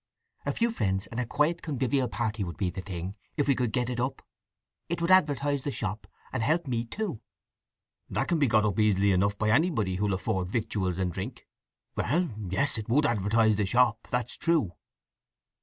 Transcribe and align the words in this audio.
A 0.47 0.51
few 0.51 0.71
friends, 0.71 1.05
and 1.05 1.19
a 1.19 1.27
quiet 1.27 1.61
convivial 1.61 2.07
party 2.09 2.43
would 2.43 2.57
be 2.57 2.71
the 2.71 2.81
thing, 2.81 3.13
if 3.37 3.47
we 3.47 3.53
could 3.53 3.71
get 3.71 3.87
it 3.87 3.99
up. 3.99 4.25
It 4.89 4.99
would 4.99 5.11
advertise 5.11 5.61
the 5.61 5.69
shop, 5.69 6.07
and 6.33 6.41
help 6.41 6.65
me 6.65 6.85
too." 6.85 7.21
"That 8.09 8.27
can 8.27 8.39
be 8.39 8.47
got 8.47 8.65
up 8.65 8.79
easy 8.79 9.11
enough 9.11 9.37
by 9.37 9.51
anybody 9.51 9.97
who'll 9.97 10.15
afford 10.15 10.49
victuals 10.49 10.97
and 10.97 11.13
drink… 11.13 11.45
Well 11.95 12.33
yes—it 12.49 12.89
would 12.89 13.05
advertise 13.05 13.57
the 13.57 13.65
shop—that's 13.67 14.37
true." 14.37 14.71